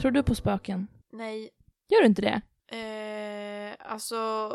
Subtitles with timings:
[0.00, 0.88] Tror du på spöken?
[1.12, 1.50] Nej.
[1.88, 2.40] Gör du inte det?
[2.76, 4.52] Eh, alltså,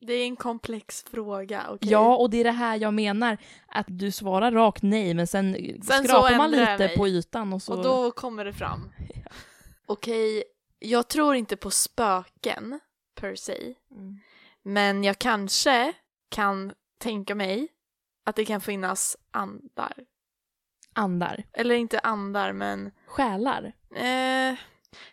[0.00, 1.66] det är en komplex fråga.
[1.70, 1.90] okej?
[1.90, 3.38] Ja, och det är det här jag menar.
[3.66, 6.96] Att du svarar rakt nej, men sen, så skrapar man lite mig.
[6.96, 7.76] på ytan och så...
[7.76, 8.92] Och då kommer det fram.
[9.86, 10.44] Okej,
[10.78, 12.80] jag tror inte på spöken
[13.14, 13.74] per se.
[13.90, 14.18] Mm.
[14.62, 15.92] Men jag kanske
[16.28, 17.68] kan tänka mig
[18.24, 19.94] att det kan finnas andar.
[20.92, 21.44] Andar.
[21.52, 22.90] Eller inte andar, men...
[23.06, 23.72] Själar.
[23.94, 24.58] Eh,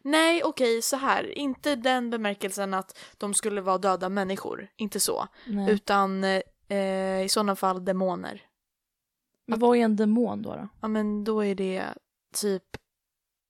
[0.02, 1.38] nej, okej, så här.
[1.38, 4.68] Inte den bemärkelsen att de skulle vara döda människor.
[4.76, 5.28] Inte så.
[5.48, 5.72] Nej.
[5.74, 8.42] Utan eh, i sådana fall demoner.
[9.48, 10.56] Men vad är en demon då?
[10.56, 10.70] då?
[10.82, 11.86] Ja, men då är det
[12.36, 12.64] typ...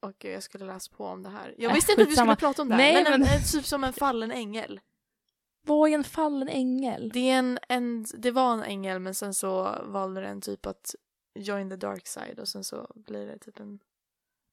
[0.05, 1.55] Åh gud, jag skulle läsa på om det här.
[1.57, 2.81] Jag Äh, visste inte att vi skulle prata om det här.
[2.93, 4.79] Nej, men, En, men- en, typ som en fallen ängel.
[5.67, 7.09] Vad är en fallen ängel?
[7.13, 10.95] Det, är en, en, det var en ängel men sen så valde den typ att
[11.39, 13.79] join the dark side och sen så blir det typ en...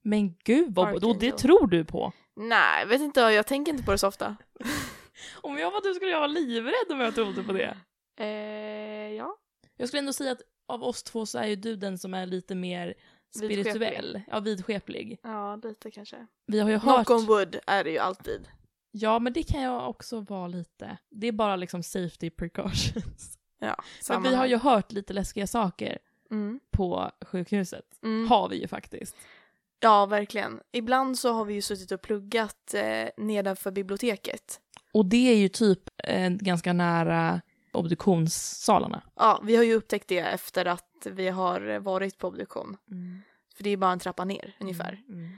[0.06, 1.38] Men gud, vad, då, det Archangel.
[1.38, 2.12] tror du på?
[2.36, 4.36] Nej, jag vet inte, jag tänker inte på det så ofta.
[5.40, 7.76] Om jag var du skulle jag vara livrädd om jag trodde på det.
[8.20, 9.36] Eh, ja.
[9.76, 12.26] Jag skulle ändå säga att av oss två så är ju du den som är
[12.26, 12.94] lite mer
[13.40, 13.64] Vidskeplig.
[13.66, 14.20] spirituell.
[14.30, 15.18] Ja, vidskeplig.
[15.22, 16.26] Ja, lite kanske.
[16.46, 17.06] Vi har ju hört...
[17.06, 18.48] Knock on wood är det ju alltid.
[18.90, 20.96] Ja, men det kan jag också vara lite.
[21.10, 23.38] Det är bara liksom safety precautions.
[23.58, 23.76] Ja,
[24.08, 25.98] Men vi har ju hört lite läskiga saker
[26.30, 26.60] Mm.
[26.70, 27.84] på sjukhuset.
[28.02, 28.28] Mm.
[28.28, 29.16] Har vi ju faktiskt.
[29.80, 30.60] Ja, verkligen.
[30.72, 34.60] Ibland så har vi ju suttit och pluggat eh, nedanför biblioteket.
[34.92, 37.40] Och det är ju typ eh, ganska nära
[37.72, 39.02] obduktionssalarna.
[39.16, 42.76] Ja, vi har ju upptäckt det efter att vi har varit på obduktion.
[43.56, 45.02] För det är bara en trappa ner ungefär.
[45.08, 45.28] Mm.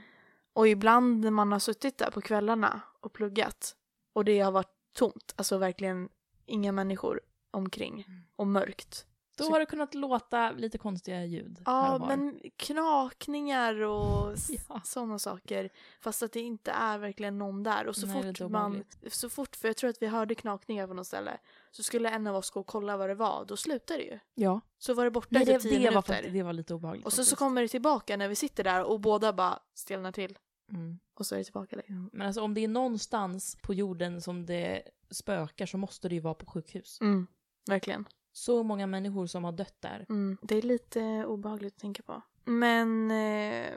[0.53, 3.75] Och ibland när man har suttit där på kvällarna och pluggat
[4.13, 6.09] och det har varit tomt, alltså verkligen
[6.45, 9.05] inga människor omkring och mörkt.
[9.39, 11.61] Då Så- har det kunnat låta lite konstiga ljud.
[11.65, 12.07] Ja, var.
[12.07, 14.35] men knakningar och
[14.69, 14.81] Ja.
[14.83, 15.69] sådana saker.
[16.01, 17.87] Fast att det inte är verkligen någon där.
[17.87, 20.93] Och så Nej, fort man, så fort, för jag tror att vi hörde knakningar på
[20.93, 21.37] något ställe,
[21.71, 24.19] så skulle en av oss gå och kolla vad det var, då slutar det ju.
[24.35, 24.61] Ja.
[24.77, 26.13] Så var det borta Nej, efter det, tio det, var minuter.
[26.13, 27.05] faktiskt, det var lite obehagligt.
[27.05, 30.37] och så, så kommer det tillbaka när vi sitter där och båda bara stelnar till.
[30.71, 30.99] Mm.
[31.13, 31.75] Och så är det tillbaka.
[31.75, 32.09] Liksom.
[32.13, 36.21] Men alltså om det är någonstans på jorden som det spökar så måste det ju
[36.21, 37.01] vara på sjukhus.
[37.01, 37.27] Mm,
[37.67, 38.05] verkligen.
[38.39, 40.05] Så många människor som har dött där.
[40.09, 42.21] Mm, det är lite obehagligt att tänka på.
[42.43, 43.71] Men eh,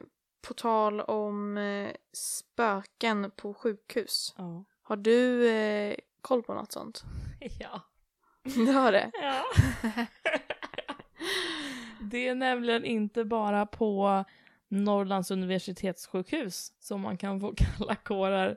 [0.48, 4.34] på tal om eh, spöken på sjukhus.
[4.38, 4.64] Ja.
[4.82, 7.02] Har du eh, koll på något sånt?
[7.60, 7.80] ja.
[8.42, 9.10] Du har det?
[9.22, 9.44] Ja.
[12.00, 14.24] det är nämligen inte bara på
[14.72, 18.56] Norrlands universitetssjukhus som man kan få kalla kårar.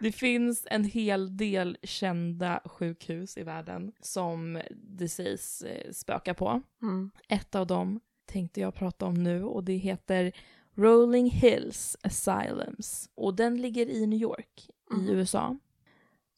[0.00, 6.62] Det finns en hel del kända sjukhus i världen som det sägs eh, spöka på.
[6.82, 7.10] Mm.
[7.28, 10.32] Ett av dem tänkte jag prata om nu och det heter
[10.74, 13.10] Rolling Hills Asylums.
[13.14, 15.08] Och den ligger i New York Mhm.
[15.08, 15.58] i USA.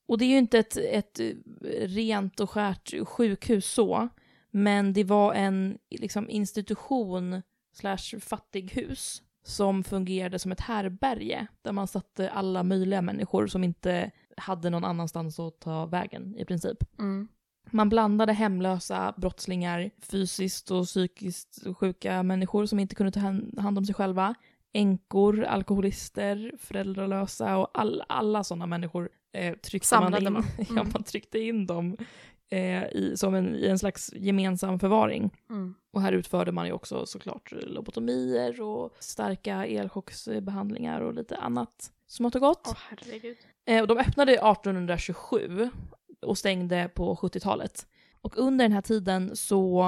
[0.06, 1.34] Och det är ju inte ett, ett eh,
[1.80, 4.08] rent och skärt sjukhus så,
[4.50, 7.42] men det var en liksom, institution
[7.78, 14.10] slash fattighus som fungerade som ett härberge där man satte alla möjliga människor som inte
[14.36, 16.78] hade någon annanstans att ta vägen i princip.
[16.98, 17.28] Mm.
[17.70, 23.20] Man blandade hemlösa brottslingar, fysiskt och psykiskt sjuka människor som inte kunde ta
[23.62, 24.34] hand om sig själva,
[24.72, 30.32] änkor, alkoholister, föräldralösa och all, alla sådana människor eh, tryckte man Samlade in.
[30.32, 30.44] man.
[30.58, 30.88] ja, Mm.
[30.92, 31.96] man tryckte in dem
[32.50, 35.30] eh, i, som en, i en slags gemensam förvaring.
[35.50, 35.74] Mm.
[35.90, 42.34] Och här utförde man ju också såklart lobotomier och starka elchocksbehandlingar och lite annat smått
[42.34, 42.66] och gott.
[42.66, 43.36] Åh herregud.
[43.64, 45.70] Eh, och de öppnade 1827
[46.20, 47.86] och stängde på 70-talet.
[48.20, 49.84] Och under den här tiden så,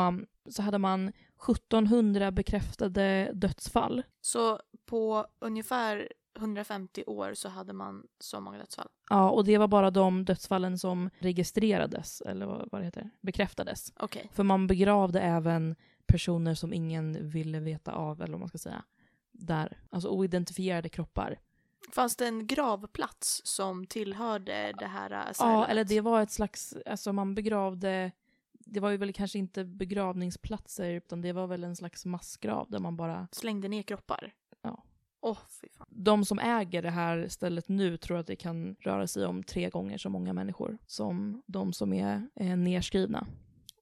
[0.50, 1.12] så hade man
[1.48, 4.02] 1700 bekräftade dödsfall.
[4.20, 6.08] Så på ungefär
[6.38, 8.88] 150 år så hade man så många dödsfall.
[9.08, 13.92] Ja, och det var bara de dödsfallen som registrerades, eller vad, det heter, bekräftades.
[13.96, 14.30] Okej.
[14.32, 15.76] För man begravde även
[16.06, 18.84] personer som ingen ville veta av, eller vad man ska säga.
[19.32, 19.78] Där.
[19.90, 21.38] Alltså oidentifierade kroppar.
[21.92, 25.68] Fanns det en gravplats som tillhörde det här Ja, asylet?
[25.70, 28.12] eller det var ett slags, alltså man begravde,
[28.52, 32.78] det var ju väl kanske inte begravningsplatser utan det var väl en slags massgrav där
[32.78, 34.32] man bara, Slängde ner kroppar?
[35.22, 35.86] Fan.
[35.88, 39.70] de som äger det här stället nu tror att det kan röra sig om tre
[39.70, 43.26] gånger så många människor som de som är eh, nedskrivna.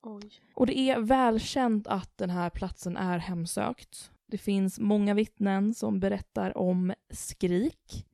[0.03, 0.31] Oj.
[0.55, 4.11] Och det är välkänt att den här platsen är hemsökt.
[4.27, 8.07] Det finns många vittnen som berättar om skrik,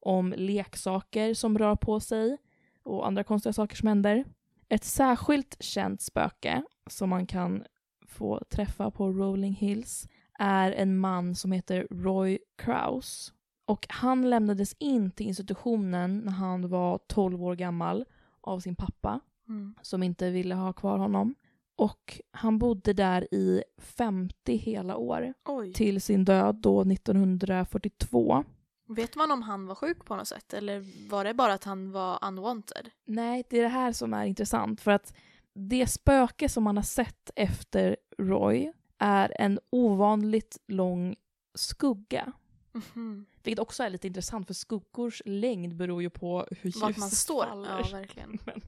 [0.00, 2.38] om leksaker som rör på sig
[2.82, 4.24] och andra konstiga saker som händer.
[4.68, 7.64] Ett särskilt känt spöke som man kan
[8.06, 13.32] få träffa på Rolling Hills är en man som heter Roy Kraus.
[13.66, 18.04] Och han lämnades in till institutionen när han var 12 år gammal
[18.40, 19.74] av sin pappa Mm.
[19.82, 21.34] som inte ville ha kvar honom.
[21.76, 25.72] Och han bodde där i 50 hela år Oj.
[25.72, 28.44] till sin död då 1942.
[28.88, 31.92] Vet man om han var sjuk på något sätt eller var det bara att han
[31.92, 32.90] var unwanted?
[33.06, 35.14] Nej, det är det här som är intressant för att
[35.54, 41.16] det spöke som man har sett efter Roy är en ovanligt lång
[41.54, 42.32] skugga.
[42.72, 43.26] Mhm.
[43.42, 47.18] Vilket också är lite intressant för skuggors längd beror ju på hur Vart man ljuset
[47.18, 47.44] står.
[47.44, 47.78] faller.
[47.78, 48.38] Ja, verkligen.
[48.46, 48.60] Men,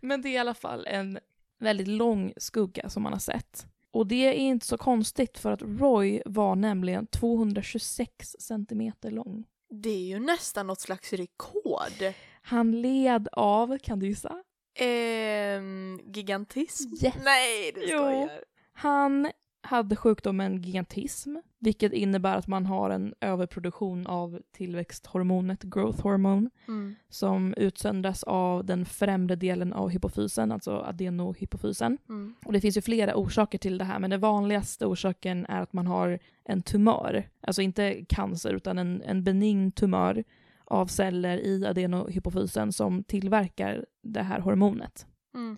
[0.00, 1.18] men det är i alla fall en
[1.58, 3.66] väldigt lång skugga som man har sett.
[3.90, 9.44] Och det är inte så konstigt för att Roy var nämligen 226 centimeter lång.
[9.70, 12.12] Det är ju nästan något slags rekord.
[12.42, 14.42] Han led av, kan du gissa?
[14.74, 16.90] Ehm, gigantism?
[17.04, 17.14] Yes.
[17.24, 17.86] Nej, du Jo.
[17.98, 18.44] skojar.
[18.72, 19.30] Han
[19.68, 26.94] hade sjukdomen gigantism, vilket innebär att man har en överproduktion av tillväxthormonet growth hormone Mm.
[27.08, 31.98] som utsöndras av den främre delen av hypofysen, alltså adenohypofysen.
[32.08, 32.34] Mm.
[32.44, 35.72] Och det finns ju flera orsaker till det här, men den vanligaste orsaken är att
[35.72, 40.24] man har en tumör, alltså inte cancer utan en, en benign tumör
[40.64, 45.06] av celler i adenohypofysen som tillverkar det här hormonet.
[45.34, 45.56] Mm.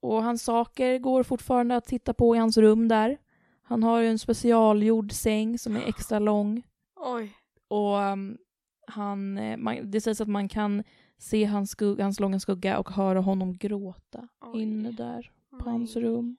[0.00, 3.18] Och hans saker går fortfarande att titta på i hans rum där.
[3.62, 6.62] Han har ju en specialgjord säng som är extra lång.
[6.96, 7.32] Oj.
[7.68, 8.38] Och um,
[8.86, 10.82] han, eh, man, det sägs att man kan
[11.18, 14.62] se hans, skugg, hans långa skugga och höra honom gråta Oj.
[14.62, 15.72] inne där på Nej.
[15.72, 16.36] hans rum.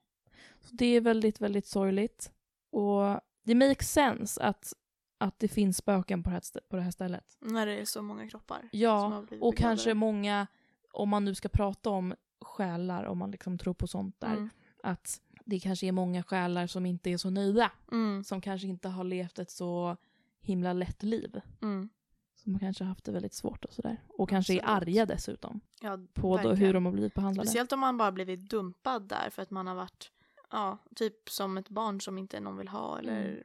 [0.61, 2.31] Så det är väldigt, väldigt sorgligt.
[2.71, 4.73] Och det makes sense att,
[5.17, 7.37] att det finns spöken på det, här, på det här stället.
[7.39, 8.69] När det är så många kroppar.
[8.71, 10.47] Ja, och kanske många,
[10.91, 14.49] om man nu ska prata om själar, om man liksom tror på sånt där, Mm.
[14.83, 17.71] att det kanske är många själar som inte är så nöjda.
[17.91, 18.23] Mm.
[18.23, 19.97] Som kanske inte har levt ett så
[20.41, 21.41] himla lätt liv.
[21.61, 21.89] Mm.
[22.35, 24.01] Som kanske har haft det väldigt svårt och sådär.
[24.09, 24.81] Och kanske är Absolut.
[24.81, 25.59] arga dessutom.
[25.81, 27.47] Ja, På då hur de har blivit behandlade.
[27.47, 30.11] Speciellt om man bara blivit dumpad där för att man har varit,
[30.51, 33.43] ja, typ som ett barn som inte någon vill ha eller Mm.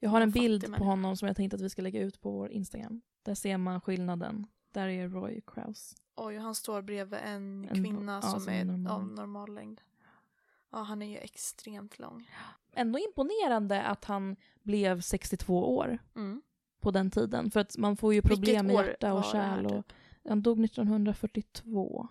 [0.00, 2.30] Jag har en bild på honom som jag tänkte att vi ska lägga ut på
[2.30, 3.00] vår Instagram.
[3.22, 4.46] Där ser man skillnaden.
[4.72, 5.96] Där är Roy Kraus.
[6.16, 8.92] oj, han står bredvid en, En- kvinna ja, som, som är är normal.
[8.92, 9.80] av normal längd.
[10.74, 12.30] Ja, han är ju extremt lång.
[12.72, 16.42] Ändå imponerande att han blev 62 år Mm.
[16.80, 17.50] på den tiden.
[17.50, 19.66] För att man får ju problem med hjärta och kärl.
[19.66, 19.92] Och, typ?
[20.28, 22.08] han dog 1942.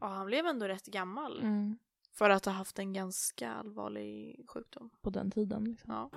[0.00, 1.78] Ja, han blev ändå rätt gammal Mm.
[2.12, 4.90] för att ha haft en ganska allvarlig sjukdom.
[5.00, 5.64] På den tiden.
[5.64, 5.92] Liksom.
[5.92, 6.10] Ja.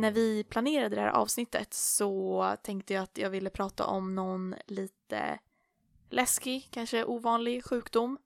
[0.00, 4.54] När vi planerade det här avsnittet så tänkte jag att jag ville prata om någon
[4.66, 5.38] lite
[6.10, 8.18] läskig, kanske ovanlig sjukdom.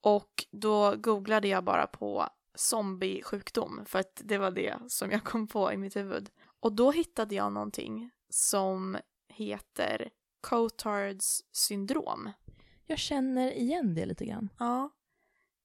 [0.00, 5.46] Och då googlade jag bara på zombiesjukdom för att det var det som jag kom
[5.46, 6.30] på i mitt huvud.
[6.60, 8.96] Och då hittade jag någonting som
[9.28, 10.10] heter
[10.40, 12.30] Cotards syndrom.
[12.86, 14.48] Jag känner igen det lite grann.
[14.58, 14.90] Ja,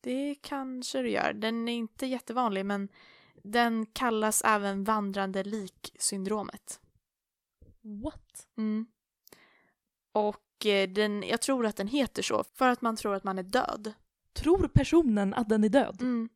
[0.02, 1.34] det kanske du gör.
[1.34, 2.90] Den är inte jättevanlig men
[3.48, 6.80] den kallas även vandrande lik-syndromet.
[8.04, 8.48] What?
[8.58, 8.88] Mm.
[10.12, 13.40] Och eh, den, jag tror att den heter så för att man tror att man
[13.40, 13.94] är död.
[14.34, 16.02] Tror personen att den är död?
[16.02, 16.30] Mm.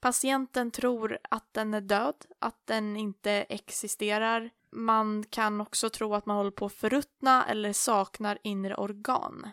[0.00, 4.50] Patienten tror att den är död, att den inte existerar.
[4.70, 9.50] Man kan också tro att man håller på att förruttna eller saknar inre organ.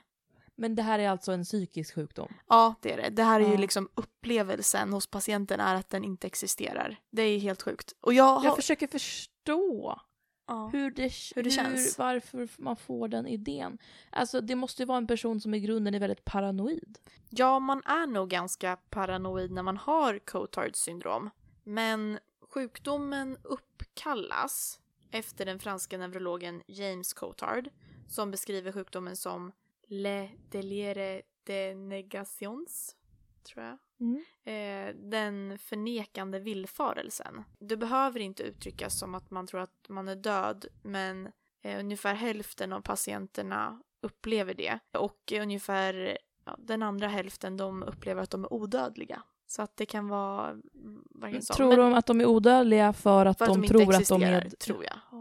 [0.55, 2.33] Men det här är alltså en psykisk sjukdom?
[2.47, 3.09] Ja, det är det.
[3.09, 6.99] Det här är ju liksom upplevelsen hos patienten är att den inte existerar.
[7.11, 7.93] Det är helt sjukt.
[8.01, 8.45] Och jag har...
[8.45, 9.99] Jag försöker förstå
[10.47, 10.69] ja.
[10.73, 11.97] hur det, Hur det känns.
[11.97, 13.77] Varför man får den idén.
[14.09, 16.97] Alltså det måste ju vara en person som i grunden är väldigt paranoid.
[17.29, 21.29] ja, man är nog ganska paranoid när man har Cotards syndrom.
[21.63, 22.19] Men
[22.53, 24.79] sjukdomen uppkallas
[25.11, 27.69] efter den franska neurologen James Cotard
[28.07, 29.51] som beskriver sjukdomen som
[29.87, 32.95] Le délire de negations,
[33.43, 33.77] tror jag.
[33.99, 34.23] Mm.
[34.43, 37.43] eh, den förnekande villfarelsen.
[37.59, 42.13] Det behöver inte uttryckas som att man tror att man är död, men eh, ungefär
[42.13, 44.79] hälften av patienterna upplever det.
[44.91, 49.21] Och eh, ungefär ja, den andra hälften de upplever att de är odödliga.
[49.47, 51.41] Så att det kan vara mm.
[51.55, 54.07] Tror Men de att de är odödliga för att, för att de, de, tror att
[54.07, 54.49] de är...
[54.49, 55.14] tror jag.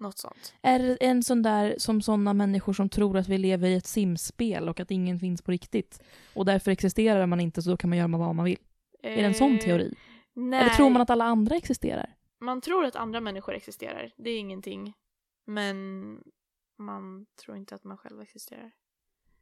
[0.00, 0.54] Något sånt.
[0.62, 4.68] Är en sån där som sådana människor som tror att vi lever i ett simspel
[4.68, 6.02] och att ingen finns på riktigt?
[6.34, 8.58] Och därför existerar man inte så då kan man göra vad man vill.
[9.02, 9.94] Är det en sån Eh, teori?
[10.34, 10.60] Nej.
[10.60, 12.14] Eller tror man att alla andra existerar?
[12.40, 14.12] man tror att andra människor existerar.
[14.16, 14.94] Det är ingenting.
[15.46, 15.76] Men
[16.78, 18.72] man tror inte att man själv existerar.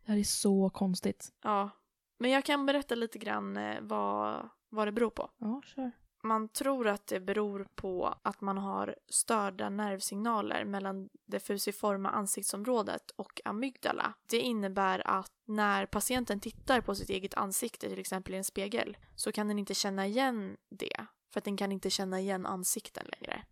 [0.04, 1.28] Det här är så konstigt.
[1.42, 1.70] Ja,
[2.18, 5.30] Men jag kan berätta lite grann eh, vad, vad det beror på.
[5.38, 5.92] Ja, kör.
[6.26, 13.11] Man tror att det beror på att man har störda nervsignaler mellan det fusiforma ansiktsområdet
[13.16, 14.14] och amygdala.
[14.26, 18.97] Det innebär att när patienten tittar på sitt eget ansikte, till exempel i en spegel,
[19.14, 21.06] så kan den inte känna igen det.
[21.33, 23.42] För att den kan inte känna igen ansikten längre.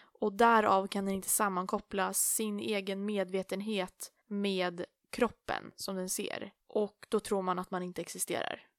[0.00, 6.52] Och därav kan den inte sammankoppla sin egen medvetenhet med kroppen som den ser.
[6.66, 8.69] Och då tror man att man inte existerar.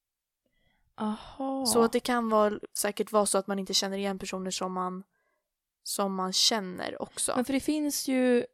[1.02, 1.66] Aha.
[1.66, 4.74] Så att det kan vara, säkert vara så att man inte känner igen personer som
[4.74, 5.04] man,
[5.84, 7.34] som man känner också.
[7.36, 8.46] Men för det finns ju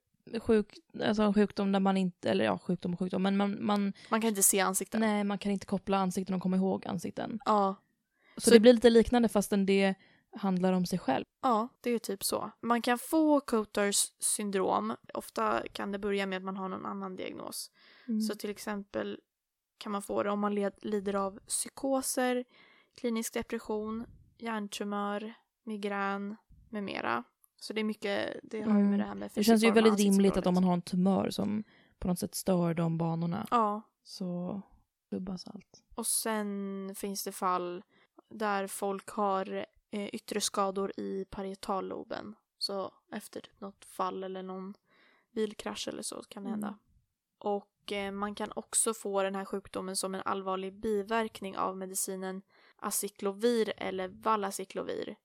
[0.42, 3.94] sjuk, alltså en sjukdom där man inte, eller ja sjukdom och sjukdom, men man, man,
[4.10, 5.02] Man kan inte se ansikten.
[5.02, 7.40] nej, man kan inte koppla ansikten och komma ihåg ansikten.
[7.46, 7.76] Ja,
[8.36, 9.96] Så, Så- det blir lite liknande fastän det
[10.32, 11.26] handlar om sig själv.
[11.42, 12.52] ja, det är typ så.
[12.62, 14.94] Man kan få Cotars syndrom.
[15.14, 17.72] Ofta kan det börja med att man har någon annan diagnos.
[18.08, 18.22] Mm.
[18.22, 19.20] Så till exempel
[19.78, 22.46] kan man få det om man led, lider av psykoser,
[22.96, 24.06] klinisk depression,
[24.38, 26.36] hjärntumör, migrän
[26.70, 27.24] med mera.
[27.60, 28.90] Så det är mycket, det har ju Mm.
[28.90, 31.30] med det här med det känns ju väldigt rimligt att om man har en tumör
[31.30, 31.64] som
[32.00, 34.62] på något sätt stör de banorna Ja, så
[35.10, 35.84] rubbas allt.
[35.96, 37.84] och sen finns det fall
[38.30, 42.36] där folk har eh, yttre skador i parietalloben.
[42.58, 44.74] Så efter något fall eller någon
[45.32, 46.68] bilkrasch eller så kan det hända.
[46.68, 46.80] Mm.
[47.38, 47.68] Och
[48.12, 52.42] man kan också få den här sjukdomen som en allvarlig biverkning av medicinen
[52.76, 55.16] acyklovir eller valacyklovir.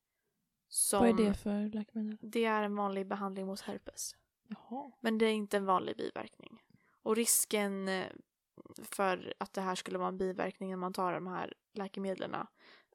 [0.69, 2.19] Som, Vad är det för läkemedel?
[2.21, 4.17] Det är en vanlig behandling mot herpes.
[4.49, 4.93] Jaha.
[5.01, 6.63] Men det är inte en vanlig biverkning.
[7.03, 8.07] Och risken eh,
[8.83, 12.35] för att det här skulle vara en biverkning när man tar de här läkemedlen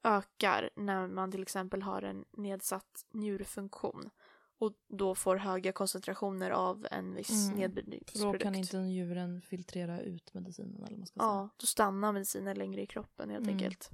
[0.02, 4.10] ökar när man till exempel har en nedsatt njurfunktion
[4.58, 7.58] och då får höga koncentrationer av en viss Mm.
[7.58, 8.40] Nedbrytningsprodukt.
[8.40, 11.26] då kan inte njuren filtrera ut medicinen eller man ska säga.
[11.26, 13.54] Ja, då stannar medicinen längre i kroppen helt Mm.
[13.54, 13.90] enkelt.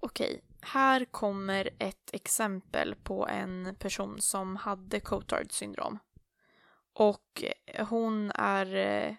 [0.00, 5.98] Okej, här kommer ett exempel på en person som hade Cotard syndrom.
[6.92, 8.74] Och eh, hon är...
[8.76, 9.14] eh,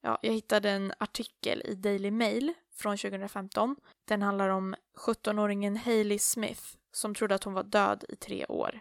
[0.00, 3.76] Ja, jag hittade en artikel i Daily Mail från 2015.
[4.04, 4.74] Den handlar om
[5.06, 6.62] 17-åringen Hailey Smith
[6.92, 8.80] som trodde att hon var död i tre år.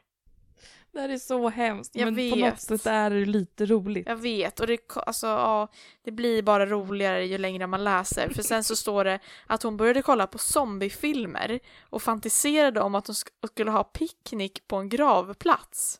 [0.97, 2.51] Det här är så hemskt Jag men på vet.
[2.51, 4.07] något sätt är det lite roligt.
[4.07, 5.67] Jag vet, och det, alltså, ja,
[6.03, 8.29] det blir bara roligare ju längre man läser.
[8.29, 13.07] För sen så står det att hon började kolla på zombiefilmer och fantiserade om att
[13.07, 15.99] hon sk- skulle ha picknick på en gravplats.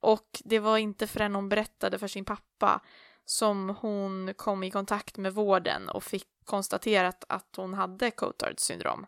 [0.00, 2.80] Och det var inte förrän hon berättade för sin pappa
[3.24, 9.06] som hon kom i kontakt med vården och fick konstaterat att hon hade Cotards syndrom.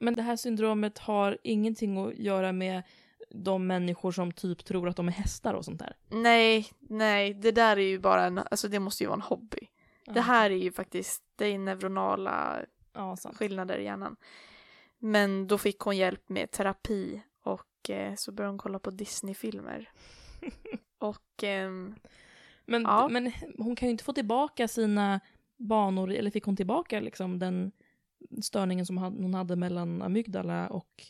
[0.00, 2.82] Men det här syndromet har ingenting att göra med
[3.34, 5.96] de människor som typ tror att de är hästar och sånt där.
[6.08, 9.68] Nej, nej, det där är ju bara en, alltså det måste ju vara en hobby.
[10.06, 12.60] Det här är ju faktiskt, det är neuronala
[12.92, 14.16] Ja, skillnader i hjärnan.
[14.98, 19.88] Men då fick hon hjälp med terapi och eh, så började hon kolla på Disney-filmer.
[20.98, 21.94] och ehm,
[22.64, 23.08] Men, Ja.
[23.10, 25.20] men hon kan ju inte få tillbaka sina
[25.56, 27.72] banor, eller fick hon tillbaka liksom den
[28.42, 31.04] störningen som hon hade mellan amygdala och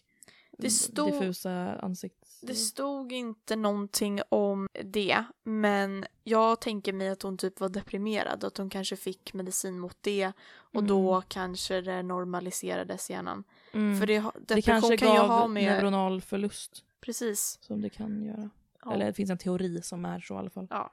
[0.60, 2.40] Det stod- diffusa ansikts...
[2.40, 5.24] det stod inte någonting om det.
[5.42, 8.44] Men jag tänker mig att hon typ var deprimerad.
[8.44, 10.32] Att hon kanske fick medicin mot det.
[10.72, 10.86] Och Mm.
[10.88, 13.44] då kanske det normaliserades i hjärnan.
[13.72, 14.00] Mm.
[14.00, 15.72] För det, det kanske kan ju gav ha med...
[15.72, 17.58] neuronal förlust Precis.
[17.60, 18.50] som det kan göra.
[18.84, 18.92] Ja.
[18.94, 20.66] Eller det finns en teori som är så i alla fall.
[20.70, 20.92] Ja.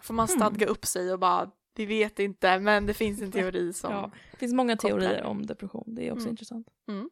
[0.00, 0.38] Får man Hmm.
[0.38, 3.92] stadga upp sig och bara, vi vet inte, men det finns en teori som...
[3.92, 5.00] Ja, det finns många kopplar.
[5.00, 6.28] teorier om depression, det är också
[6.88, 7.10] Mm.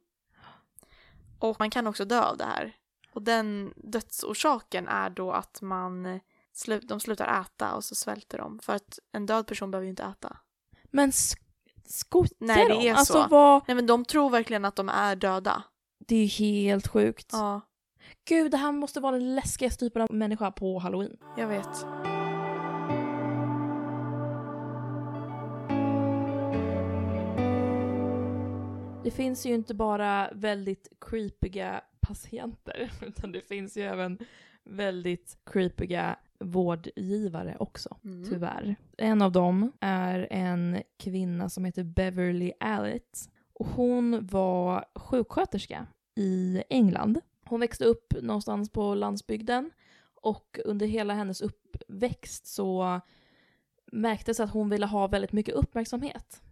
[1.38, 2.76] Och man kan också dö av det här.
[3.14, 6.20] Och den dödsorsaken är då att man
[6.54, 8.58] slu- de slutar äta och så svälter de.
[8.58, 10.36] För att en död person behöver ju inte äta.
[10.84, 11.38] Men sk-
[11.86, 12.88] skojar Nej, det de?
[12.88, 13.26] är alltså, så.
[13.28, 15.62] Vad, Nej men de tror verkligen att de är döda.
[15.98, 17.28] det är ju helt sjukt.
[17.32, 17.60] Ja,
[18.28, 21.16] Gud, det här måste vara den läskigaste typen av människa på halloween.
[21.36, 21.86] jag vet.
[29.06, 34.18] Det finns ju inte bara väldigt creepiga patienter, utan det finns ju även
[34.64, 38.24] väldigt creepiga vårdgivare också, Mm.
[38.30, 38.76] tyvärr.
[38.98, 43.18] En av dem är en kvinna som heter Beverly Allett.
[43.52, 45.86] Och hon var sjuksköterska
[46.16, 47.20] i England.
[47.44, 49.70] Hon växte upp någonstans på landsbygden
[50.14, 53.00] och under hela hennes uppväxt så
[53.92, 56.42] märktes att hon ville ha väldigt mycket uppmärksamhet.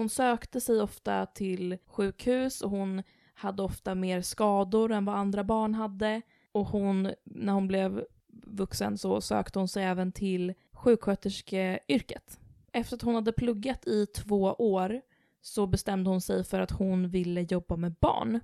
[0.00, 3.02] Hon sökte sig ofta till sjukhus och hon
[3.34, 6.22] hade ofta mer skador än vad andra barn hade.
[6.52, 8.04] Och hon, när hon blev
[8.46, 12.40] vuxen så sökte hon sig även till sjuksköterskeyrket.
[12.72, 15.00] Efter att hon hade pluggat i två år
[15.40, 18.40] så bestämde hon sig för att hon ville jobba med barn.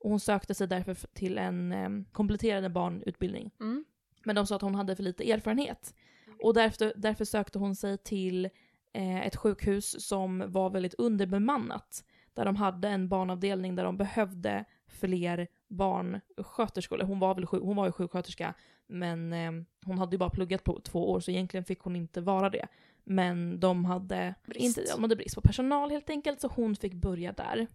[0.00, 3.50] Och hon sökte sig därför till en eh, kompletterande barnutbildning.
[3.60, 3.84] Mm.
[4.24, 5.94] Men de sa att hon hade för lite erfarenhet.
[6.42, 8.48] Och därför, därför sökte hon sig till
[8.96, 12.04] eh, ett sjukhus som var väldigt underbemannat.
[12.34, 16.98] Där de hade en barnavdelning där de behövde fler barnsköterskor.
[17.02, 18.54] Hon var, väl, sjuk- hon var ju sjuksköterska,
[18.86, 19.52] men eh,
[19.84, 22.66] hon hade ju bara pluggat på två år så egentligen fick hon inte vara det.
[23.04, 24.78] Men de hade, Brist.
[24.78, 27.66] inte, de hade brist på personal helt enkelt så hon fick börja där.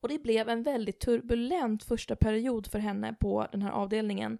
[0.00, 4.38] Och det blev en väldigt turbulent första period för henne på den här avdelningen.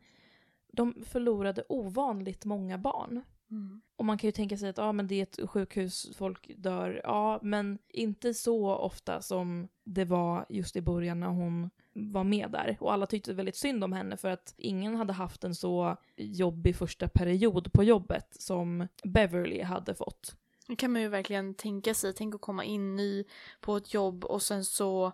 [0.72, 3.22] De förlorade ovanligt många barn.
[3.54, 3.80] Mm.
[3.96, 7.00] Och man kan ju tänka sig att ja, men det är ett sjukhus, folk dör.
[7.04, 12.50] Ja, men inte så ofta som det var just i början när hon var med
[12.50, 12.76] där.
[12.80, 16.76] Och alla tyckte väldigt synd om henne för att ingen hade haft en så jobbig
[16.76, 20.36] första period på jobbet som Beverly hade fått.
[20.66, 22.12] Det kan man ju verkligen tänka sig.
[22.14, 23.24] Tänk att komma in ny
[23.60, 25.12] på ett jobb och sen så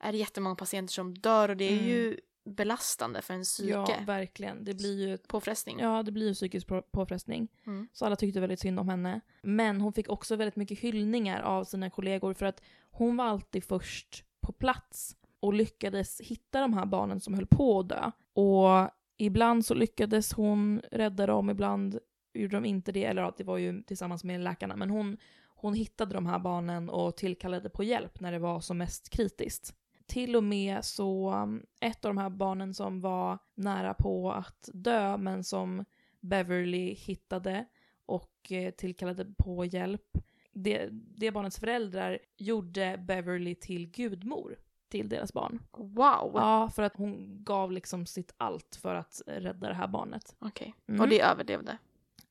[0.00, 1.84] är det jättemånga patienter som dör och det är Mm.
[1.88, 3.70] ju belastande för en psyke.
[3.70, 4.64] Ja, verkligen.
[4.64, 5.78] Det blir ju Påfrestning.
[5.80, 7.48] Ja, det blir ju psykisk på- påfrestning.
[7.66, 7.88] Mm.
[7.92, 9.20] Så alla tyckte väldigt synd om henne.
[9.42, 13.64] Men hon fick också väldigt mycket hyllningar av sina kollegor för att hon var alltid
[13.64, 18.10] först på plats och lyckades hitta de här barnen som höll på att dö.
[18.32, 21.98] Och ibland så lyckades hon rädda dem, ibland
[22.34, 23.04] gjorde de inte det.
[23.04, 24.76] Eller ja, det var ju tillsammans med läkarna.
[24.76, 25.16] Men hon,
[25.54, 29.74] hon hittade de här barnen och tillkallade på hjälp när det var som mest kritiskt.
[30.10, 34.68] Till och med så, um, ett av de här barnen som var nära på att
[34.72, 35.84] dö men som
[36.20, 37.66] Beverly hittade
[38.06, 40.18] och eh, tillkallade på hjälp.
[40.52, 44.56] Det, det barnets föräldrar gjorde Beverly till gudmor
[44.88, 45.62] till deras barn.
[45.72, 46.30] Wow!
[46.34, 50.36] Ja, för att hon gav liksom sitt allt för att rädda det här barnet.
[50.38, 50.74] Okej.
[50.88, 51.00] Mm.
[51.00, 51.78] Och det överlevde.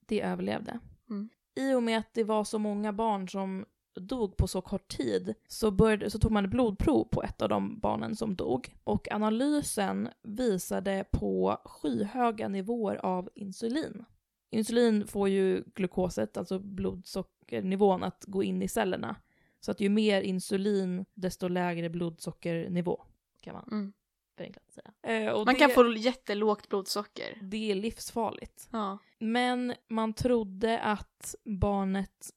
[0.05, 0.79] Det överlevde.
[1.09, 1.29] Mm.
[1.55, 3.65] I och med att det var så många barn som
[3.99, 7.49] dog på så kort tid så, började, så tog man ett blodprov på ett av
[7.49, 8.75] de barnen som dog.
[8.83, 14.05] Och analysen visade på skyhöga nivåer av insulin.
[14.51, 19.15] Insulin får ju glukoset, alltså blodsockernivån, att gå in i cellerna.
[19.59, 23.03] Så att ju mer insulin, desto lägre blodsockernivå.
[23.41, 23.93] Kan man Mm.
[24.37, 24.91] förenklat säga.
[25.27, 27.37] Eh, Man det, kan få jättelågt blodsocker.
[27.41, 28.69] Det är livsfarligt.
[28.71, 28.97] Ja.
[29.19, 32.29] Men man trodde att barnet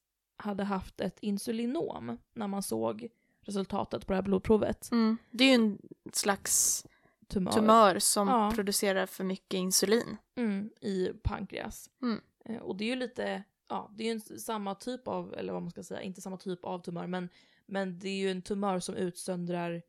[0.42, 3.08] hade haft ett insulinom när man såg
[3.40, 4.90] resultatet på det här blodprovet.
[4.92, 5.16] Mm.
[5.30, 5.78] Det är ju en
[6.12, 6.86] slags
[7.28, 7.52] Tumör.
[7.52, 8.52] tumör som Ja.
[8.54, 10.16] producerar för mycket insulin.
[10.34, 11.90] Mm, I pankreas.
[12.02, 12.20] Mm.
[12.44, 15.52] Eh, Och det är ju lite, ja, det är ju en, samma typ av, eller
[15.52, 17.28] vad man ska säga, inte samma typ av tumör, men,
[17.66, 19.82] men det är ju en tumör som utsöndrar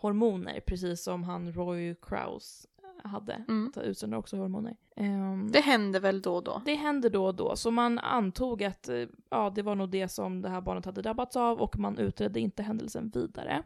[0.00, 2.68] hormoner, precis som han Roy Krause
[3.04, 3.32] hade.
[3.48, 3.72] Mm.
[3.76, 4.76] Att utsöndrar också hormoner.
[4.96, 6.62] Ehm, Det händer väl då och då.
[6.64, 10.08] Det händer då och då, så man antog att eh, ja, det var nog det
[10.08, 13.62] som det här barnet hade drabbats av och man utredde inte händelsen vidare.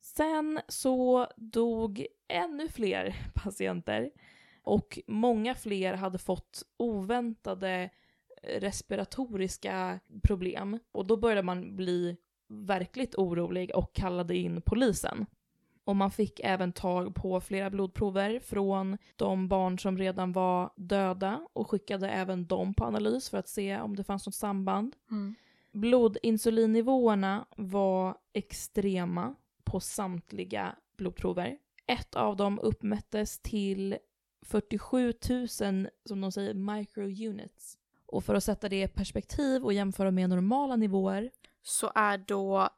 [0.00, 4.10] Sen så dog ännu fler patienter
[4.62, 7.90] och många fler hade fått oväntade
[8.42, 10.78] eh, respiratoriska problem.
[10.92, 12.16] Och då började man bli
[12.48, 15.26] verkligt orolig och kallade in polisen.
[15.90, 21.46] Och man fick även tag på flera blodprover från de barn som redan var döda
[21.52, 24.96] och skickade även dem på analys för att se om det fanns något samband.
[25.10, 25.34] Mm.
[25.72, 31.58] Blodinsulinnivåerna var extrema på samtliga blodprover.
[31.86, 33.96] Ett av dem uppmättes till
[34.42, 37.78] 47 000, som de säger, microunits.
[38.06, 41.30] Och för att sätta det i perspektiv och jämföra med normala nivåer
[41.62, 42.70] Så är då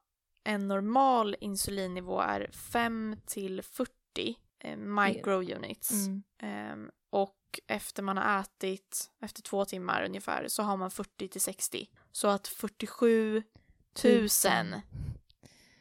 [0.44, 3.92] en normal insulinnivå är 5 till 40
[4.58, 5.92] eh, microunits.
[5.92, 11.28] mm, Ehm, och efter man har ätit, efter två timmar ungefär, så har man 40
[11.28, 11.88] till 60.
[12.12, 13.42] Så att 47
[14.04, 14.28] 000,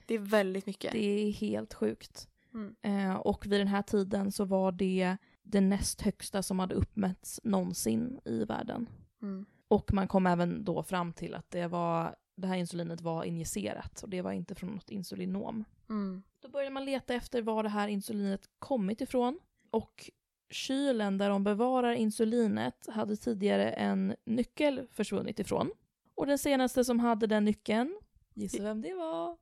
[0.05, 0.91] det är väldigt mycket.
[0.91, 2.27] Det är helt sjukt.
[2.53, 2.75] Mm.
[2.81, 7.39] Eh, och vid den här tiden så var det det näst högsta som hade uppmätts
[7.43, 8.89] någonsin i världen.
[9.21, 9.45] Mm.
[9.67, 14.03] Och man kom även då fram till att det, var, det här insulinet var injicerat
[14.03, 15.65] och det var inte från något insulinom.
[15.89, 16.23] Mm.
[16.39, 19.39] Då började man leta efter var det här insulinet kommit ifrån.
[19.69, 20.09] Och
[20.49, 25.71] kylen där de bevarar insulinet hade tidigare en nyckel försvunnit ifrån.
[26.15, 27.99] Och den senaste som hade den nyckeln,
[28.33, 29.37] gissa vem det var?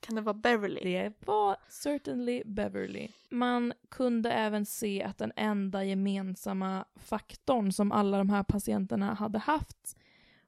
[0.00, 0.80] Kan det vara Beverly?
[0.80, 3.08] Det var certainly Beverly.
[3.30, 9.38] Man kunde även se att den enda gemensamma faktorn som alla de här patienterna hade
[9.38, 9.96] haft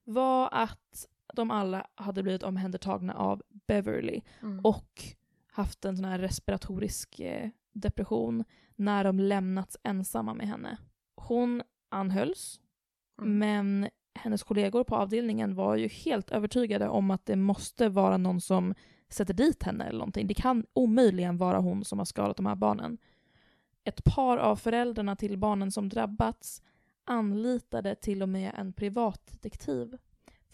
[0.05, 4.61] var att de alla hade blivit omhändertagna av Beverly Mm.
[4.65, 5.03] och
[5.53, 8.45] haft en sån här respiratorisk eh, depression
[8.77, 10.79] när de lämnats ensamma med henne.
[11.17, 12.61] Hon anhölls,
[13.19, 13.39] Mm.
[13.39, 18.41] men hennes kollegor på avdelningen var ju helt övertygade om att det måste vara någon
[18.41, 18.75] som
[19.09, 20.27] sätter dit henne eller någonting.
[20.27, 22.99] Det kan omöjligen vara hon som har skadat de här barnen.
[23.85, 26.63] Ett par av föräldrarna till barnen som drabbats
[27.05, 29.97] anlitade till och med en privatdetektiv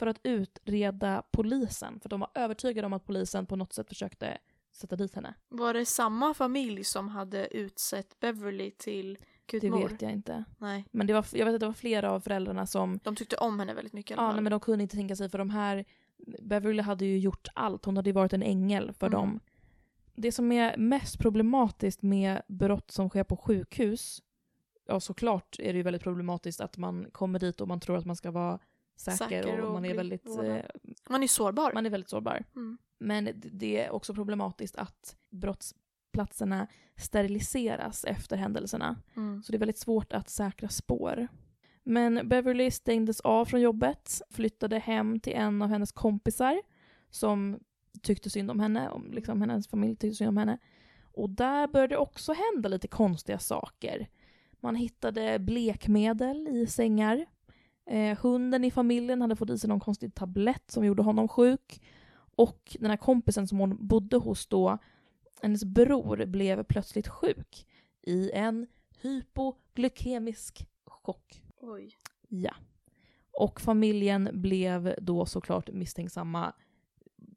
[0.02, 2.00] för att utreda polisen.
[2.00, 4.38] För de var övertygade om att polisen på något sätt försökte
[4.72, 5.34] sätta dit henne.
[5.48, 9.88] Var det samma familj som hade utsett Beverly till Det gudmor?
[9.88, 10.44] vet jag inte.
[10.58, 10.84] Nej.
[10.90, 13.58] Men det var, jag vet att det var flera av föräldrarna som De tyckte om
[13.60, 15.84] henne väldigt mycket Ja, nej, men de kunde inte tänka sig för de här
[16.42, 17.84] Beverly hade ju gjort allt.
[17.84, 19.18] Hon hade ju varit en ängel för Mm.
[19.20, 19.40] dem.
[20.14, 24.22] Det som är mest problematiskt med brott som sker på sjukhus,
[24.86, 28.04] ja såklart är det ju väldigt problematiskt att man kommer dit och man tror att
[28.06, 28.58] man ska vara
[29.02, 30.56] säker, Säker och, och man är väldigt, eh,
[31.08, 31.72] Man är sårbar.
[31.74, 32.44] man är väldigt sårbar.
[32.56, 32.78] Mm.
[32.98, 38.96] Men det är också problematiskt att brottsplatserna steriliseras efter händelserna.
[39.16, 39.42] Mm.
[39.42, 41.28] Så det är väldigt svårt att säkra spår.
[41.84, 46.62] Men Beverly stängdes av från jobbet, flyttade hem till en av hennes kompisar
[47.10, 47.60] som
[48.02, 50.58] tyckte synd om henne, om liksom hennes familj tyckte synd om henne.
[51.12, 54.08] Och där började också hända lite konstiga saker.
[54.60, 57.26] Man hittade blekmedel i sängar.
[57.86, 61.82] Eh, hunden i familjen hade fått i sig någon konstig tablett som gjorde honom sjuk.
[62.36, 64.78] Och den här kompisen som hon bodde hos då,
[65.42, 67.66] hennes bror blev plötsligt sjuk
[68.02, 68.66] i en
[69.00, 71.44] hypoglykemisk chock.
[71.60, 71.96] Oj.
[72.28, 72.54] Ja.
[73.32, 76.52] Och familjen blev då såklart misstänksamma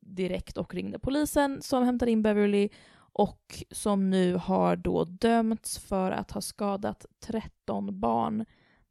[0.02, 6.12] direkt och ringde polisen som hämtade in Beverly och som nu har då dömts för
[6.12, 8.46] att ha skadat 13 barn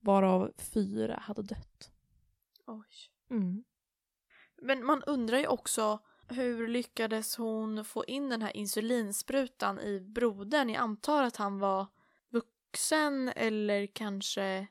[0.05, 1.91] varav fyra hade dött.
[2.67, 2.87] Oj.
[3.31, 3.65] Mm.
[4.63, 10.69] Men man undrar ju också hur lyckades hon få in den här insulinsprutan i brodern?
[10.69, 11.87] Jag antar att han var
[12.31, 14.67] vuxen eller kanske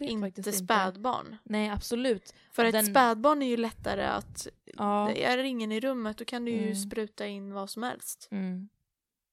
[0.00, 1.36] inte spädbarn.
[1.44, 2.34] Nej, absolut.
[2.52, 4.46] För ett Den- spädbarn är ju lättare att...
[4.64, 5.10] Ja.
[5.10, 6.74] Är det ingen i rummet då kan du ju Mm.
[6.74, 8.28] spruta in vad som helst.
[8.30, 8.68] Mm.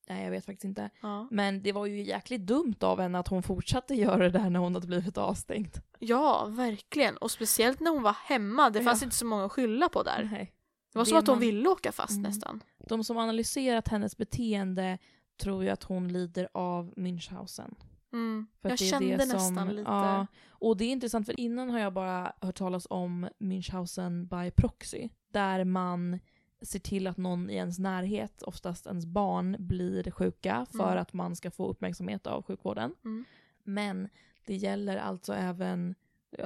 [0.09, 0.89] Nej, jag vet faktiskt inte.
[1.01, 1.27] Ja.
[1.31, 4.59] Men det var ju jäkligt dumt av henne att hon fortsatte göra det där när
[4.59, 5.77] hon hade blivit avstängd.
[5.99, 7.17] ja, verkligen.
[7.17, 8.69] Och speciellt när hon var hemma.
[8.69, 9.05] Det fanns Ja.
[9.05, 10.29] inte så många att skylla på där.
[10.31, 10.51] Nej.
[10.93, 12.21] Det var som att hon man- ville åka fast Mm.
[12.23, 12.63] nästan.
[12.89, 14.97] De som analyserat hennes beteende
[15.37, 17.73] tror ju att hon lider av Münchhausen.
[18.13, 18.47] Mm.
[18.61, 19.91] För Jag kände det som- nästan lite...
[19.91, 24.51] Ja, och det är intressant för innan har jag bara hört talas om Münchhausen by
[24.51, 25.09] proxy.
[25.33, 26.19] Där man
[26.65, 30.97] ser till att någon i ens närhet, oftast ens barn, blir sjuka för Mm.
[31.01, 32.95] att man ska få uppmärksamhet av sjukvården.
[33.05, 33.25] Mm.
[33.63, 34.09] Men
[34.45, 35.95] det gäller alltså även,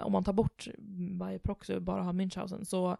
[0.01, 0.67] om man tar bort
[1.19, 2.97] by proxy och bara har Münchhausen, så,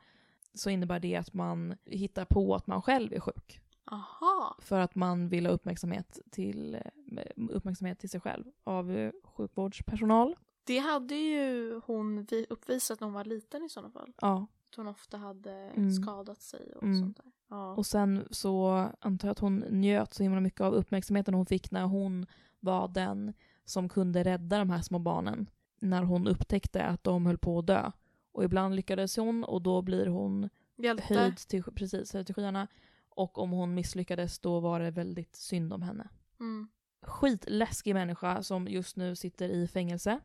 [0.53, 3.59] så innebär det att man hittar på att man själv är sjuk.
[3.91, 4.55] Aha.
[4.59, 10.35] För att man vill ha uppmärksamhet till, eh, uppmärksamhet till sig själv av eh, sjukvårdspersonal.
[10.63, 14.13] Det hade ju hon vi- uppvisat när hon var liten i sådana fall.
[14.21, 14.47] Ja.
[14.69, 15.91] Att hon ofta hade Mm.
[15.91, 16.99] skadat sig och Mm.
[16.99, 17.31] sånt där.
[17.49, 17.73] Ja.
[17.75, 18.67] Och sen så
[18.99, 22.25] antar jag att hon njöt så himla mycket av uppmärksamheten hon fick när hon
[22.59, 23.33] var den
[23.65, 25.49] som kunde rädda de här små barnen.
[25.79, 27.91] När hon upptäckte att de höll på att dö.
[28.31, 31.03] Och ibland lyckades hon och då blir hon Hjälte.
[31.15, 32.67] höjd till, precis, höjd till skyarna.
[33.09, 36.09] Och om hon misslyckades då var det väldigt synd om henne.
[36.39, 36.67] Mm.
[37.01, 40.19] Skitläskig människa som just nu sitter i fängelse.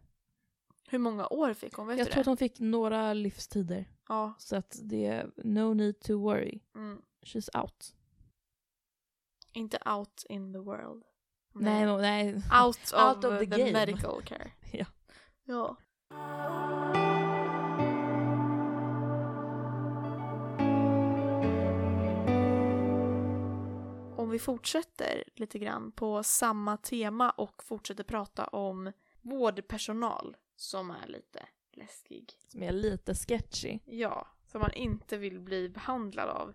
[0.89, 1.87] Hur många år fick hon?
[1.87, 3.89] Vet Jag tror att hon fick några livstider.
[4.09, 4.35] Ja.
[4.38, 6.61] Så att det är no need to worry.
[6.75, 7.03] Mm.
[7.23, 7.95] She's out.
[9.53, 11.05] Inte out in the world.
[11.53, 11.97] Nej, nej.
[11.97, 12.35] nej.
[12.64, 14.53] Out of, Out of the the, medical care.
[14.73, 14.87] Ja.
[15.45, 15.77] Ja.
[24.17, 31.07] Om vi fortsätter lite grann på samma tema och fortsätter prata om vårdpersonal som är
[31.07, 32.33] lite läskig.
[32.49, 33.79] Som är lite sketchy.
[33.85, 36.55] Ja, som man inte vill bli behandlad av.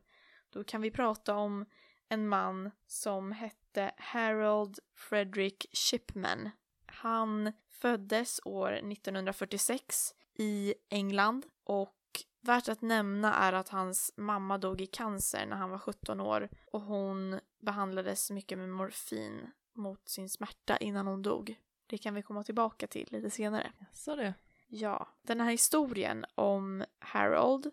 [0.49, 1.65] Då kan vi prata om
[2.07, 6.49] en man som hette Harold Frederick Shipman.
[6.85, 11.95] Han föddes år 1946 i England och
[12.41, 16.49] värt att nämna är att hans mamma dog i cancer när han var 17 år
[16.71, 21.55] och hon behandlades mycket med morfin mot sin smärta innan hon dog.
[21.87, 23.71] Det kan vi komma tillbaka till lite senare.
[23.93, 24.33] Så det.
[24.71, 27.71] Ja, den här historien om Harold,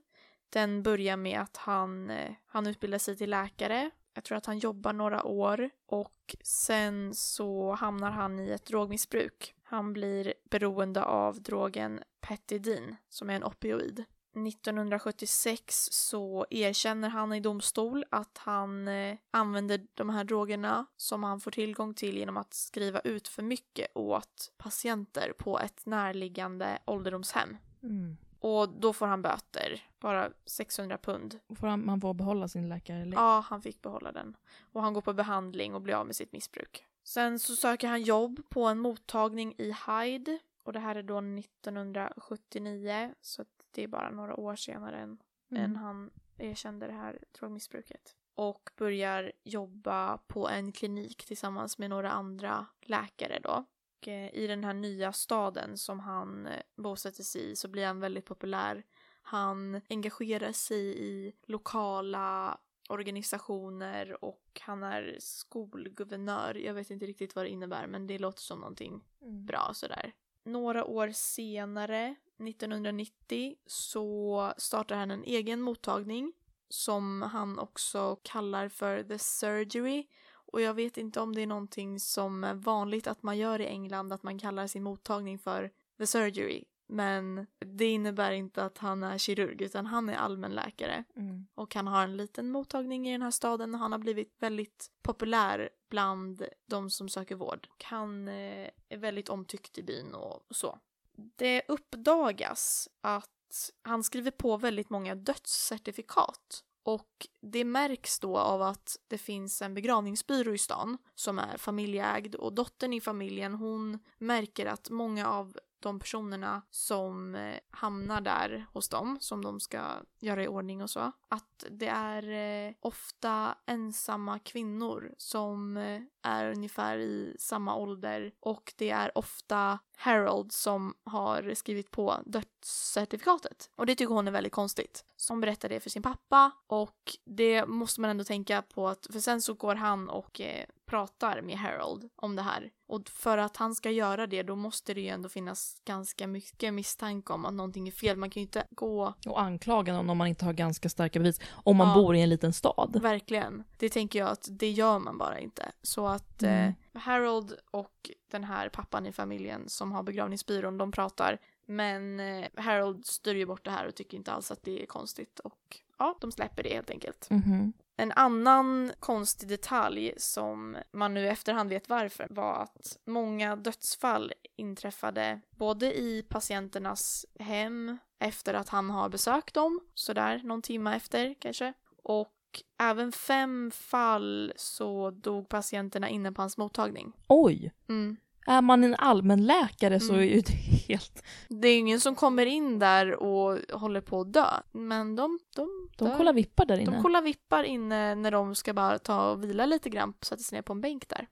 [0.51, 3.91] den börjar med att han, eh, han utbildar sig till läkare.
[4.15, 9.55] Jag tror att han jobbar några år och sen så hamnar han i ett drogmissbruk.
[9.63, 14.05] Han blir beroende av drogen Petidin som är en opioid.
[14.37, 21.40] 1976 så erkänner han i domstol att han eh, använder de här drogerna som han
[21.40, 27.57] får tillgång till genom att skriva ut för mycket åt patienter på ett närliggande ålderdomshem.
[27.83, 28.16] Mm.
[28.40, 31.38] Och då får han böter, bara 600 pund.
[31.61, 33.11] Får han- man få behålla sin läkare?
[33.14, 34.37] Ja, han fick behålla den.
[34.72, 36.85] Och han går på behandling och blir av med sitt missbruk.
[37.05, 40.38] Sen så söker han jobb på en mottagning i Hyde.
[40.62, 43.44] Och det här är då 1979, så
[43.77, 45.19] det är bara några år senare än,
[45.51, 45.77] än Mm.
[45.77, 48.17] han erkände det här drogmissbruket.
[48.35, 53.65] Och börjar jobba på en klinik tillsammans med några andra läkare då.
[54.01, 57.87] Och eh, i den här nya staden som han eh, bosätter sig i så blir
[57.87, 58.85] han väldigt populär.
[59.23, 62.59] Han engagerar sig i lokala
[62.89, 66.55] organisationer och han är skolguvernör.
[66.55, 69.47] Jag vet inte riktigt vad det innebär men det låter som någonting Mm.
[69.47, 70.12] bra sådär.
[70.45, 76.33] Några år senare, 1990, så startar han en egen mottagning
[76.68, 80.07] som han också kallar för The Surgery.
[80.33, 83.66] Och jag vet inte om det är någonting som är vanligt att man gör i
[83.66, 86.64] England, att man kallar sin mottagning för The Surgery.
[86.88, 91.05] Men det innebär inte att han är kirurg, utan han är allmänläkare.
[91.16, 91.46] Mm.
[91.55, 94.90] Och han har en liten mottagning i den här staden och han har blivit väldigt
[95.03, 97.68] populär bland de som söker vård.
[97.70, 100.79] Och han eh, är väldigt omtyckt i byn och så.
[101.17, 106.63] Det uppdagas att han skriver på väldigt många dödscertifikat.
[106.83, 112.35] Och det märks då av att det finns en begravningsbyrå i stan som är familjeägd
[112.35, 118.67] och dottern i familjen hon märker att många av de personerna som eh, hamnar där
[118.73, 119.83] hos dem, som de ska
[120.21, 122.31] göra i ordning och så, att det är
[122.69, 129.79] eh, ofta ensamma kvinnor som eh, är ungefär i samma ålder och det är ofta
[129.97, 133.71] Harold som har skrivit på dödscertifikatet.
[133.77, 135.05] Och det tycker hon är väldigt konstigt.
[135.17, 139.07] Så hon berättar det för sin pappa och det måste man ändå tänka på att
[139.12, 140.41] för sen så går han och
[140.87, 142.70] pratar med Harold om det här.
[142.88, 146.75] Och för att han ska göra det då måste det ju ändå finnas ganska mycket
[146.75, 148.16] misstanke om att någonting är fel.
[148.16, 151.40] Man kan ju inte gå Och anklaga någon om man inte har ganska starka bevis.
[151.53, 151.94] Om man Ja.
[151.94, 152.99] bor i en liten stad.
[153.03, 153.64] Verkligen.
[153.77, 155.72] Det tänker jag att det gör man bara inte.
[155.83, 156.75] Så att eh, Mm.
[156.94, 161.38] Harold och den här pappan i familjen som har begravningsbyrån, de pratar.
[161.66, 164.87] Men eh, Harold styr ju bort det här och tycker inte alls att det är
[164.87, 165.38] konstigt.
[165.38, 167.31] Och ja, de släpper det helt enkelt.
[167.31, 167.72] Mhm.
[167.97, 175.41] En annan konstig detalj som man nu efterhand vet varför var att många dödsfall inträffade
[175.51, 181.73] både i patienternas hem efter att han har besökt dem, sådär någon timme efter kanske.
[182.03, 182.33] Och
[182.81, 187.13] även fem fall så dog patienterna inne på hans mottagning.
[187.29, 187.73] Oj!
[187.89, 188.17] Mm.
[188.47, 190.29] Är man en allmänläkare så är Mm.
[190.29, 190.53] ju det
[190.89, 191.23] helt...
[191.49, 194.47] Det är ingen som kommer in där och håller på att dö.
[194.73, 196.91] Men de, de, De kollar vippar där inne.
[196.91, 200.57] De kollar vippar inne när de ska bara ta och vila lite grann, sätta sig
[200.57, 201.27] ner på en bänk där.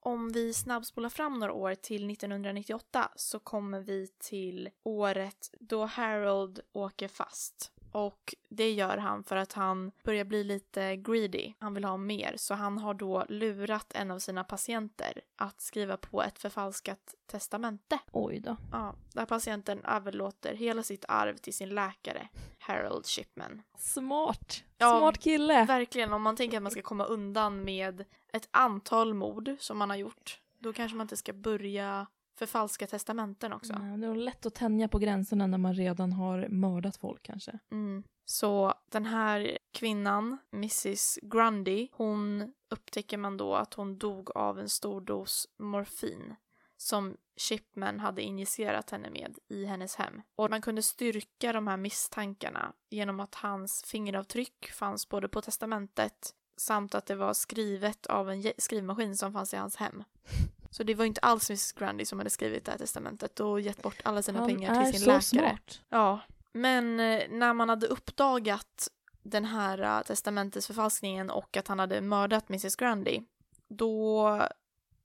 [0.00, 6.60] Om vi snabbspolar fram några år till 1998 så kommer vi till året då Harold
[6.72, 7.72] åker fast.
[7.92, 11.52] Och det gör han för att han börjar bli lite greedy.
[11.58, 12.34] Han vill ha mer.
[12.36, 17.98] Så han har då lurat en av sina patienter att skriva på ett förfalskat testamente.
[18.12, 18.56] Oj då.
[18.72, 23.62] Ja, där patienten överlåter hela sitt arv till sin läkare, Harold Shipman.
[23.78, 24.64] Smart.
[24.78, 25.64] Ja, Smart kille.
[25.64, 29.90] Verkligen, om man tänker att man ska komma undan med ett antal mord som man
[29.90, 32.06] har gjort, då kanske man inte ska börja
[32.40, 33.72] förfalska testamenten också.
[33.72, 37.58] Ja, det är lätt att tänja på gränserna när man redan har mördat folk kanske.
[37.70, 38.02] Mm.
[38.24, 44.68] Så den här kvinnan, Mrs Grundy, hon upptäcker man då att hon dog av en
[44.68, 46.34] stor dos morfin
[46.76, 50.22] som Shipman hade injicerat henne med i hennes hem.
[50.36, 56.34] Och man kunde styrka de här misstankarna genom att hans fingeravtryck fanns både på testamentet
[56.56, 60.04] samt att det var skrivet av en skrivmaskin som fanns i hans hem.
[60.70, 63.82] Så det var inte alls Mrs Grundy som hade skrivit det här testamentet och gett
[63.82, 65.22] bort alla sina Han pengar till sin läkare.
[65.22, 65.80] smart.
[65.88, 66.20] Ja,
[66.52, 68.88] men eh, när man hade uppdagat
[69.22, 73.20] den här eh, testamentesförfalskningen och att han hade mördat Mrs Grundy,
[73.68, 74.42] då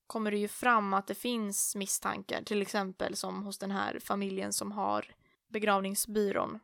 [0.08, 4.54] kommer det ju fram att det finns misstankar, till exempel som hos den här familjen
[4.54, 5.06] som har
[5.48, 6.60] begravningsbyrån,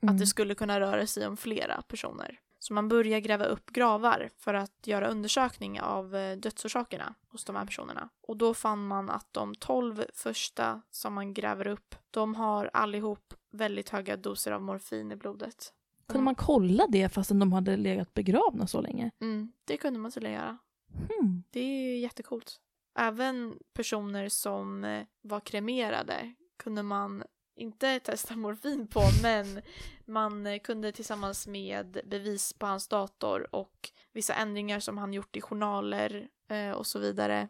[0.00, 0.14] Mm.
[0.14, 2.40] att det skulle kunna röra sig om flera personer.
[2.58, 7.56] Så man börjar gräva upp gravar för att göra undersökning av eh, dödsorsakerna hos de
[7.56, 8.08] här personerna.
[8.22, 13.34] Och då fann man att de tolv första som man gräver upp, de har allihop
[13.50, 15.72] väldigt höga doser av morfin i blodet.
[16.06, 19.10] Kunde man kolla det fastän de hade legat begravna så länge?
[19.20, 20.58] Mm, det kunde man tydligen göra.
[20.92, 21.42] Hmm.
[21.50, 22.60] Det är ju jättecoolt.
[22.98, 27.22] Även personer som eh, var kremerade kunde man
[27.58, 29.62] inte testa morfin på, men
[30.04, 35.40] man kunde tillsammans med bevis på hans dator och vissa ändringar som han gjort i
[35.40, 37.48] journaler eh, och så vidare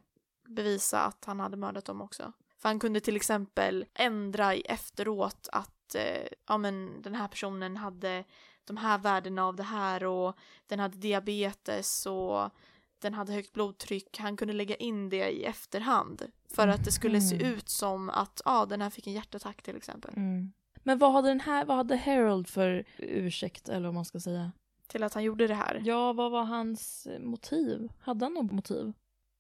[0.49, 2.33] bevisa att han hade mördat dem också.
[2.59, 7.29] För han kunde till exempel ändra i efteråt att att eh, ja, men den här
[7.29, 8.25] personen hade
[8.65, 12.51] de här värdena av det här och den hade diabetes och
[12.99, 14.19] den hade högt blodtryck.
[14.19, 17.47] Han kunde lägga in det i efterhand för att det skulle se Mhm.
[17.55, 20.15] ut som att ja, den här fick en hjärtattack till exempel.
[20.17, 20.53] Mm.
[20.83, 24.53] Men vad hade den här, vad hade Harold för ursäkt eller vad man ska säga?
[24.87, 25.83] Till att han gjorde det här.
[25.85, 27.89] Ja, vad var hans motiv?
[28.01, 28.93] Hade han något motiv?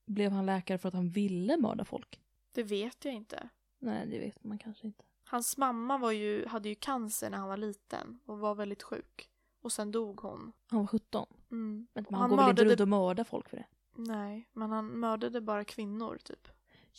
[0.07, 2.21] Blev han läkare för att han ville mörda folk?
[2.53, 3.49] Det vet jag inte.
[3.79, 5.05] Nej, det vet man kanske inte.
[5.25, 9.31] Hans mamma var ju, hade ju cancer när han var liten och var väldigt sjuk.
[9.63, 10.53] Och sen dog hon.
[10.71, 11.27] Han var 17.
[11.51, 11.87] Mm.
[11.95, 13.67] Men man han går väl inte mördade- runt och mördar folk för det?
[13.97, 16.49] Nej, men han mördade bara kvinnor typ.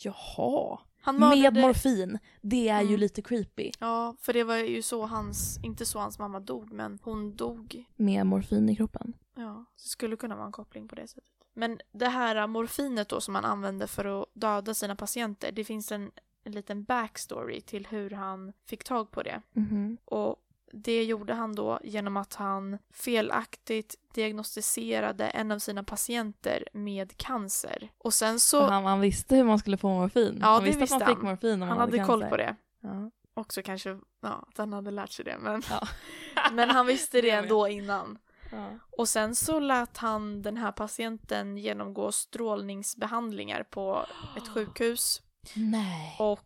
[0.04, 0.78] Jaha.
[1.02, 1.60] Han Med mördade...
[1.60, 2.18] morfin.
[2.40, 3.00] Det är ju Mm.
[3.00, 3.70] lite creepy.
[3.78, 7.84] Ja, för det var ju så hans, inte så hans mamma dog, men hon dog.
[7.96, 9.12] Med morfin i kroppen.
[9.36, 11.24] Ja, det skulle kunna vara en koppling på det sättet.
[11.54, 15.92] Men det här morfinet då som han använde för att döda sina patienter, det finns
[15.92, 16.10] en,
[16.44, 19.42] en liten backstory till hur han fick tag på det.
[19.52, 19.98] Mhm.
[20.04, 20.36] Och
[20.72, 27.90] det gjorde han då genom att han felaktigt diagnostiserade en av sina patienter med cancer.
[27.98, 30.38] Och sen så, han, han, han visste hur man skulle få morfin.
[30.40, 31.24] Ja, han det visste att man fick han.
[31.26, 32.28] morfin om man hade koll cancer.
[32.28, 32.56] på det.
[32.80, 33.10] Ja.
[33.34, 35.88] Också kanske, ja, att han hade lärt sig det, men, Ja.
[36.52, 38.18] men han visste det ändå innan.
[38.52, 38.66] Ja.
[38.90, 44.06] Och sen så lät han den här patienten genomgå strålningsbehandlingar på
[44.36, 45.22] ett sjukhus.
[45.54, 46.16] Nej.
[46.18, 46.40] Och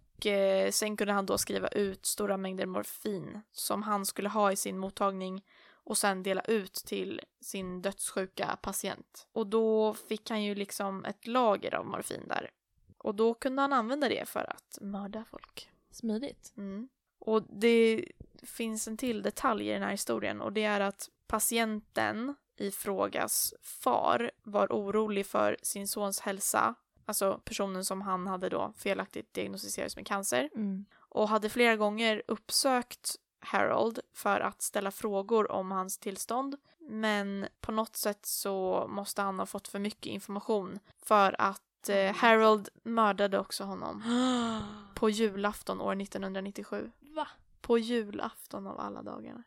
[0.71, 4.79] sen kunde han då skriva ut stora mängder morfin som han skulle ha i sin
[4.79, 5.45] mottagning
[5.85, 9.27] och sen dela ut till sin dödssjuka patient.
[9.33, 12.51] Och då fick han ju liksom ett lager av morfin där.
[12.99, 15.71] Och då kunde han använda det för att mörda folk.
[15.91, 16.53] Smidigt.
[16.57, 16.89] Mm.
[17.19, 18.05] Och det
[18.43, 23.55] finns en till detalj i den här historien och det är att patienten i frågas
[23.63, 26.75] far var orolig för sin sons hälsa,
[27.07, 30.85] alltså personen som han hade då felaktigt diagnostiserats med cancer Mm.
[30.99, 36.57] och hade flera gånger uppsökt Harold för att ställa frågor om hans tillstånd.
[36.81, 42.13] Men på något sätt så måste han ha fått för mycket information för att eh,
[42.15, 44.03] Harold mördade också honom
[44.95, 46.91] på julafton år 1997.
[47.01, 47.29] Va?
[47.61, 49.43] På julafton av alla dagarna.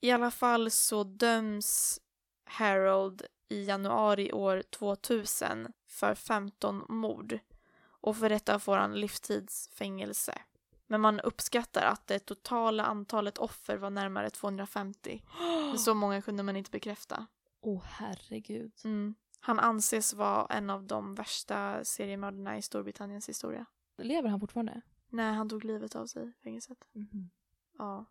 [0.00, 2.00] I alla fall så döms
[2.44, 7.38] Harold i januari år 2000 för 15 mord.
[7.82, 10.42] Och för detta får han livstidsfängelse.
[10.86, 15.22] Men man uppskattar att det totala antalet offer var närmare 250.
[15.70, 17.26] Men så många kunde man inte bekräfta.
[17.60, 18.72] Åh oh, herregud.
[18.84, 19.14] Mm.
[19.40, 23.66] Han anses vara en av de värsta seriemördarna i Storbritanniens historia.
[23.98, 24.80] Lever han fortfarande?
[25.08, 26.78] Nej, han tog livet av sig i fängelset.
[26.92, 27.30] Mhm.
[27.78, 28.04] Ja.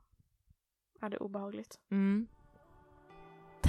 [0.99, 1.79] Ja, det är obehagligt.
[1.89, 2.27] Mm.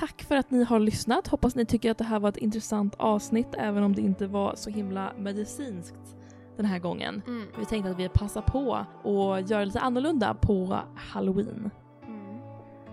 [0.00, 1.28] Tack för att ni har lyssnat.
[1.28, 4.54] Hoppas ni tycker att det här var ett intressant avsnitt även om det inte var
[4.56, 6.16] så himla medicinskt
[6.56, 7.22] den här gången.
[7.26, 7.46] Mm.
[7.58, 11.70] Vi tänkte att vi passar på och göra lite annorlunda på halloween.
[12.06, 12.38] Mm.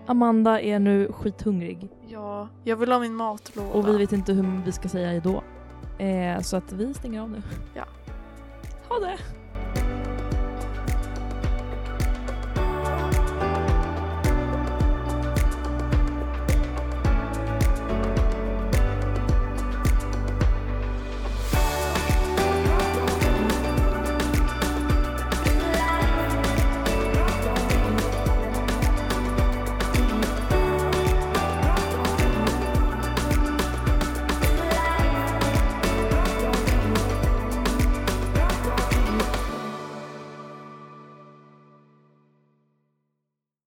[0.06, 3.68] Amanda är nu skithungrig Ja, jag vill ha min matlåda.
[3.68, 5.42] och vi vet inte hur vi ska säga då.
[6.04, 7.42] Eh, så att vi stänger av nu.
[7.74, 7.84] Ja.
[8.88, 9.37] Ha det!